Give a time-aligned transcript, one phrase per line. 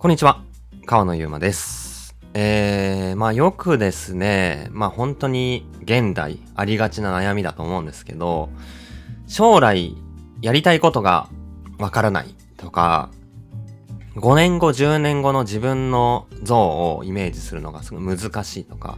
[0.00, 0.42] こんにちは。
[0.86, 2.16] 川野ゆうまです。
[2.32, 8.48] えー、まあよくですね、まあ本当に現代ありがちな悩みだと思うんですけど、
[9.26, 9.94] 将来
[10.40, 11.28] やりたいことが
[11.76, 13.10] わからないとか、
[14.14, 18.96] 5年後、10年後の自分の像をイメージするのがすごい難しいとか、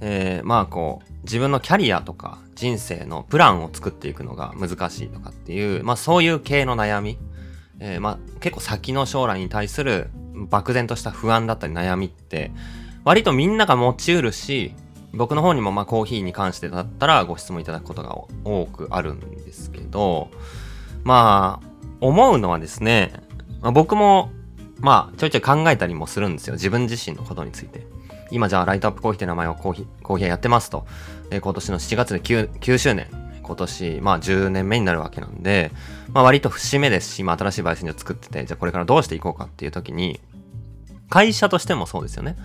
[0.00, 7.18] えー、まあこう、自分のキャリアとか人生のプランを作っていくのが難しいとかっていう、まあそういう系の悩み。
[7.78, 12.50] えーまあ結構先の将来に対する漠然とした不安だったり悩みって
[13.04, 14.74] 割とみんなが持ちうるし
[15.12, 20.30] 僕の方にもまあコーヒーに関してだったらご質問いただくことが多くあるんですけど
[21.04, 21.66] まあ
[22.00, 23.12] 思うのはですね、
[23.60, 24.30] まあ、僕も
[24.80, 26.54] まあちょいちょい考えたりもするんですよ。
[26.54, 27.86] 自分自身のことについて。
[28.30, 30.86] 今じゃあライトアップコーヒーって名前をコーヒーコーヒーやってますと、
[31.30, 33.06] え今年の7月で 9, 9周年
[33.42, 35.70] 今年まあ10年目になるわけなんで
[36.12, 40.20] まあ割と節目ですし、まあ新しい焙煎所を作ってて、じゃあこれからどうしていこうかっていう時に、
[41.10, 42.36] 会社としてもそうですよね。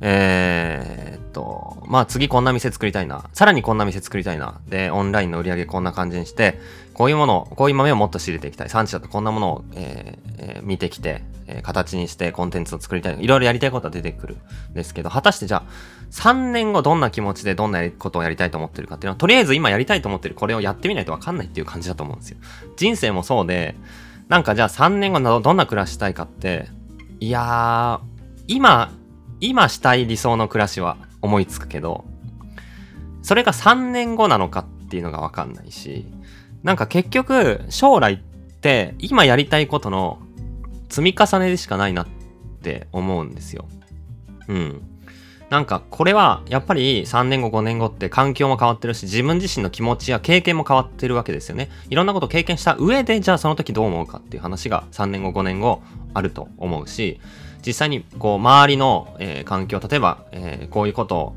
[0.00, 3.24] えー、っと、まあ次こんな店作りたいな。
[3.32, 4.60] さらにこんな店作りたいな。
[4.68, 6.60] で、オンラインの売り上げこんな感じにして、
[6.92, 8.68] こういうもの、こういう豆をもっと仕入れていきたい。
[8.68, 13.22] 産地だとこんなものを、えーえ見てきて、えー形にしてコンテンツを作りたい。
[13.22, 14.36] いろいろやりたいことは出てくる
[14.70, 15.62] んですけど、果たしてじゃあ、
[16.10, 22.38] 3年後どんな気持ちでどんなことをやりたいと思ってるかっていうのは、とりあえず今やりたいと思ってるこれをやってみないとわかんないっていう感じだと思うんですよ。
[22.76, 23.76] 人生もそうで、
[24.28, 26.68] なんかじゃあ3年後などどんな暮らしたいかって、
[27.20, 28.92] いやー、今、
[29.40, 32.04] 今したい理想の暮らしは思いつくけど、
[33.22, 36.06] それが3年後なのかっていうのがわかんないし、
[36.62, 38.18] なんか結局、将来っ
[38.60, 40.18] て今やりたいことの
[40.88, 42.06] 積み重ねでしかないなっ
[42.62, 43.66] て思うんですよ。
[44.48, 44.82] うん。
[45.50, 51.70] なんかこれはやっぱり3年後5年後って環境も変わってるし自分自身の気持ちや経験も変わってるわけですよね。
[51.88, 55.82] いろんなこと経験した上でじゃあその時どう思うかっていう話が3年後5年後
[56.16, 57.20] あると思うし
[57.64, 61.34] 実際にこう周りの、えー環境例えば、えーこういうこと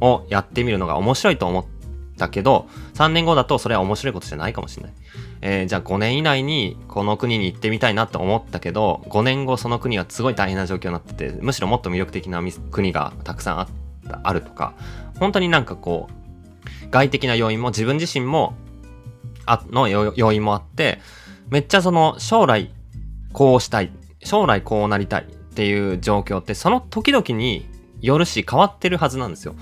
[0.00, 1.64] をやってみるのが面白いと思っ
[2.18, 4.92] たけど3年後だとそれは面白いことじゃないかもしれない。
[5.40, 13.68] えーじゃあ5年以内にこの国に行ってみたいなって思ったけど5年後その国はすごい大変な状況になっててむしろもっと魅力的な国がたくさんあ
[14.22, 14.74] あるとか
[15.18, 18.54] 本当になんかこう外的な要因も自分自身も
[19.46, 21.00] あの要要因もあって
[21.50, 22.70] めっちゃその将来
[23.32, 23.90] こうしたい
[24.22, 27.68] 将来こうなりたいっていう状況ってその時々に
[28.00, 29.54] よるし変わってるはずなんですよ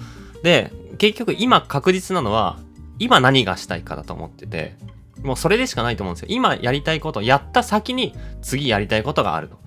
[0.42, 2.58] で結局今確実なのは
[2.98, 4.76] 今何がしたいかだと思ってて
[5.22, 6.28] もうそれでしかないと思うんですよ。
[6.30, 9.58] 今やりたいことやった先に次やりたいことがあると。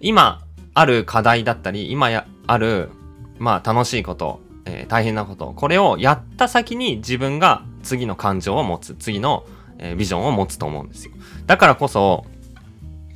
[0.00, 0.42] 今
[0.74, 2.90] ある課題だったり、今やある、
[3.38, 9.44] まあ楽しいこと、えー大変なこと、これをやった先に自分が次の感情を持つ、次の、
[9.78, 11.12] えービジョンを持つと思うんですよ。
[11.46, 12.24] だからこそ、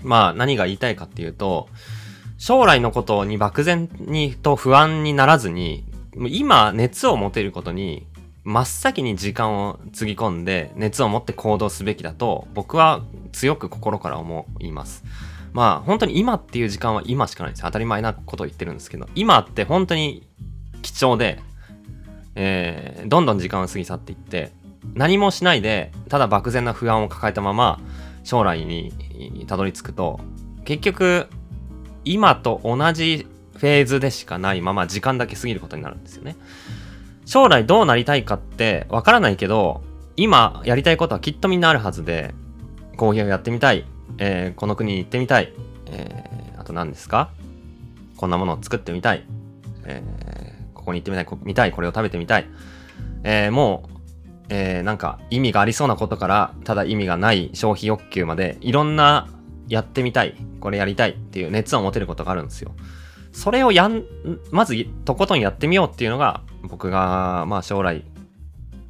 [0.02, 1.68] まあ何が言いたいかっていうと、
[2.38, 5.84] 将来のことに漠然にと不安にならずに、
[6.28, 8.06] 今熱を持てることに
[8.44, 13.02] 真っ先に時間をつぎ込んで熱を持って行動すべきだと僕は
[13.32, 15.04] 強く心から思います。
[15.52, 17.62] まあ本当に今っていう時間は今しかないです。
[17.62, 20.26] 当たり前なことを言ってるんですけど、今って本当に
[20.82, 21.40] 貴重で、
[22.34, 24.52] えーどんどん時間が過ぎ去っていって、
[24.94, 27.80] 何もしないで、ただ漠然な不安を抱えたまま
[28.26, 28.92] 将来に
[29.46, 30.18] たどり着くと、
[30.64, 31.28] 結局
[32.04, 36.36] 今と同じフェーズでしかないまま時間だけ過ぎることになるんですよね。
[37.24, 39.84] 将来どうなりたいかってわからないけど、
[40.16, 42.34] 今やりたいことはきっとみんなあるはずで、
[42.96, 43.86] コーヒーをやってみたい、
[44.18, 45.52] えーこの国に行ってみたい、
[45.86, 47.30] えーあと何ですか？
[48.16, 49.24] こんなものを作ってみたい、
[49.84, 52.46] えーここに行ってみたい、こ見たい、これを食べてみたい、
[53.22, 53.95] えーもう、
[54.48, 59.28] えーなんか意味がありそうなことから、ただ意味がない消費欲求まで、いろんな
[59.68, 62.74] やってみたい、これやりたいっていう熱を持てることがあるんですよ。
[63.32, 64.04] それをやん、
[64.50, 68.04] まずとことんやってみようっていうのが、僕が、まあ将来、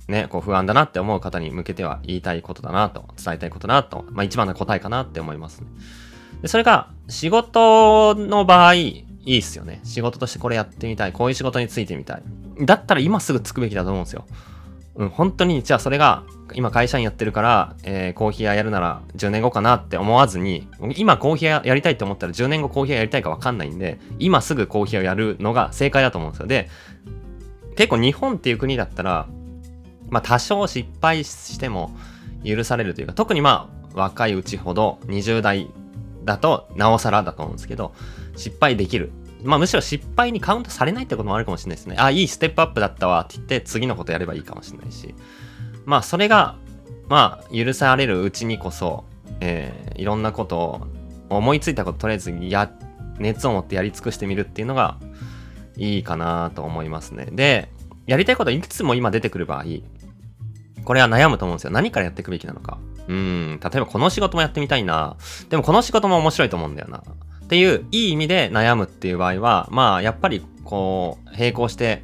[0.09, 5.67] ね、こう不安だなって思う方に向けては言いたいことだなと、伝えたいことだなと、まあ一番の答えかなって思いますね。
[6.43, 9.81] でそれが、仕事の場合、いいっすよね。
[9.83, 11.13] 仕事としてこれやってみたい。
[11.13, 12.23] こういう仕事についてみたい。
[12.61, 14.25] だったら今すぐつくべきだと思うんですよ。
[14.97, 26.47] うん、本当に、じゃあそれが、今会社員やってるから、えーコーヒー屋やるなら10年後かなって思わずに、今コーヒー屋やりたいと思ったら10年後コーヒー屋やりたいかわかんないんで、今すぐコーヒーをやるのが正解だと思うんですよ。
[26.47, 26.69] で、
[27.77, 29.27] 結構日本っていう国だったら、
[30.09, 31.91] まあ多少失敗しても
[32.45, 35.69] 許されるというか、特にまあ若いうちほど20代
[36.25, 37.93] だとなおさらだと思うんですけど、
[38.37, 39.11] 失敗できる。
[39.47, 41.97] まあむしろ失敗にカウントされないってこともあるかもしれないですね。
[41.99, 45.15] あ、いいステップアップだったわって言って次のことやればいいかもしれないし。
[45.85, 46.57] まあそれが、
[47.09, 49.05] まあ許されるうちにこそ、
[49.41, 50.87] えーいろんなことを
[51.31, 52.71] 思いついたこととりあえずや
[53.19, 54.99] 熱を持ってやり尽くしてみるっていうのが
[55.77, 57.29] いいかなと思いますね。
[57.33, 57.71] で、
[58.07, 59.65] やりたいこといくつも今出てくる場合、
[60.85, 61.71] これは悩むと思うんですよ。
[61.71, 62.79] 何からやっていくべきなのか。
[63.09, 65.17] うん、例えばこの仕事もやってみたいな。
[65.49, 67.03] でもこの仕事も面白いと思うんだよな。
[67.47, 72.03] っていう、いい意味で悩むっていう場合は、まあ、やっぱりこう、並行して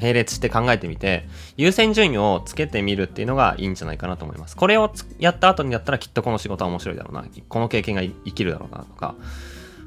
[0.00, 1.26] 並列して考えてみて、
[1.56, 4.56] 優先順位をつけてみるっていうのがいいんじゃないかなと思います。
[4.56, 7.24] これをやった後にやったらきっとこの仕事は面白いだろうな。
[7.48, 9.14] この経験が生きるだろうなとか。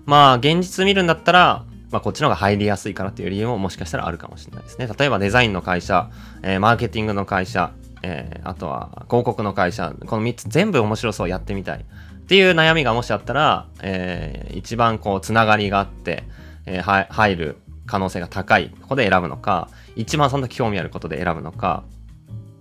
[0.06, 4.88] まあ、現実見るんだったら、まあ、こっちの方が入りやすいからっていう理由ももしかしたらあるかもしれないですね。
[4.88, 6.10] 例えばデザインの会社、
[6.42, 7.72] えー、マーケティングの会社、
[8.04, 11.86] えー、あとは広告の会社、この3つ全部面白そうやってみたい
[12.32, 16.24] っていう悩みがもしあったら、えー、一番こうつながりがあって、
[16.66, 19.68] えー、入る可能性が高いここで選ぶのか、
[19.98, 21.84] 一番その時興味あることで選ぶのか、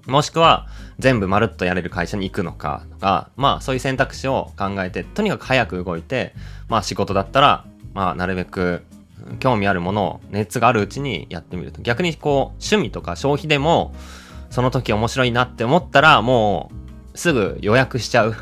[0.08, 0.66] もしくは
[0.98, 6.34] 全部まるっとやれる会社に行くのかとか、まあそういう選択肢を考えて、とにかく早く動いて、
[6.68, 7.64] まあ仕事だったら、
[7.94, 8.82] まあなるべく
[9.38, 11.80] 興味あるものを熱があるうちにやってみると。
[11.80, 13.94] 逆にこう趣味とか消費でも、
[14.50, 16.72] その時面白いなって思ったらも
[17.14, 18.34] うすぐ予約しちゃう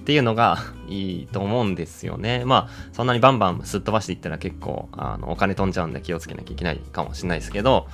[0.00, 0.58] っていうのが
[0.88, 2.44] いいと思うんですよね。
[2.44, 7.88] まあ、そんなにバンバンすっ飛ばしていったら結構、あの、お金飛んじゃうんで気をつけなきゃいけないかもしれないですけど、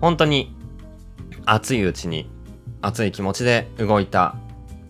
[0.00, 0.54] 本当に
[1.44, 2.30] 熱いうちに、
[2.82, 4.36] 熱い気持ちで動いた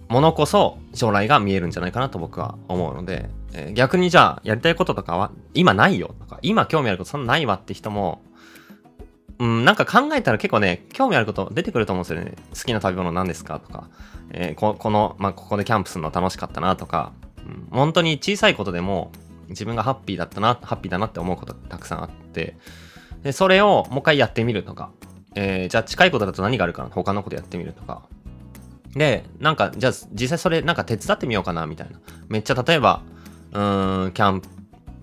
[0.09, 8.21] ものこそ将来が見えるんじゃないかなと僕は思うので、えー、逆にじゃあやりたいこととかは今ないよとか、今興味あることそんなないわって人も、
[9.39, 12.35] うん、なんか考えたら結構ね、興味あること出てくると思うんですよね。
[12.55, 13.89] 好きな食べ物何ですかとか、
[14.31, 17.13] えー、ここの、まあ、ここでキャンプするの楽しかったなとか、
[17.47, 19.13] うん、本当に小さいことでも
[19.49, 22.57] 自分がハッピーだったな、ハッピーだなって思うことたくさんあって、
[23.23, 24.91] でそれをもう一回やってみるとか、
[25.35, 26.91] えー、じゃあ近いことだと何があるかな？
[26.91, 28.03] 他のことやってみるとか。
[28.95, 32.01] で、なんか、じゃあ実際それなんか手伝ってみようかなみたいな。
[32.29, 33.03] めっちゃ例えば、
[33.53, 34.43] うーん、キャン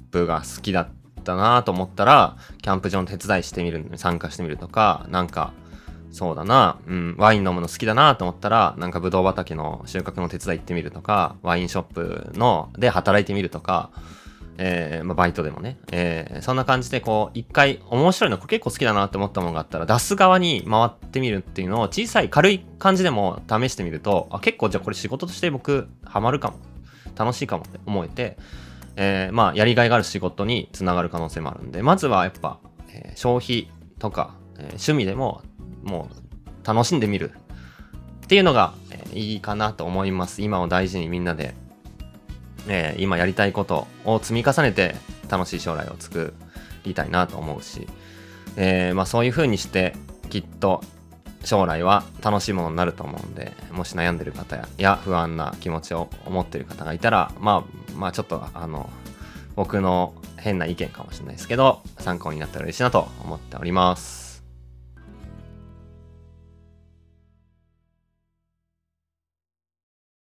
[0.10, 0.88] プが好きだっ
[1.24, 5.54] たなと思ったら、キャンプ場の手伝いしてみる、参加してみるとか、なんか、
[6.12, 13.90] そうだな、うん、ワイン飲むの好きだなと思ったら、なんかブドウ畑の収穫の手伝い行ってみるとか、ワインショップので働いてみるとか、
[14.58, 26.58] えー、まあ、バイトでもね、えー、そんな感じでこう、一回面白いの、これ結構好きだなって思ったものがあったら、出す側に回ってみるっていうのを小さい軽い感じでも試してみると、あ、結構じゃあこれ仕事として僕ハマるかも、
[27.16, 28.38] 楽しいかもって思えて、
[28.96, 32.60] えー、まあ、やりがいがある仕事につながる可能性もあるんで、まずはやっぱ、
[32.90, 33.70] え消費
[34.00, 35.42] とか、え趣味でも
[35.84, 37.32] もう楽しんでみる
[38.24, 40.42] っていうのが、えー、いいかなと思います。
[40.42, 41.56] 今を大事にみんなで、
[42.68, 44.96] えー、今やりたいことを積み重ねて
[45.30, 46.34] 楽しい将来を作
[46.86, 47.88] りたいなと思うし、
[48.56, 49.96] えー、まあ、そういう風にして
[50.30, 50.82] きっと
[51.44, 58.90] 将来は楽しいものになると思うんで、もし悩んでる方やや不安な気持ちを思ってる方がいたら、まあ、まあちょっとあの、
[59.56, 64.23] 僕の変な意見かもしれないですけど、参考になったら嬉しいなと思っております。